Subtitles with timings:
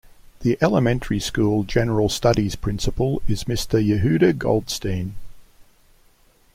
[0.39, 3.77] The elementary school general studies principal is Mr.
[3.79, 5.13] Yehuda Goldstein.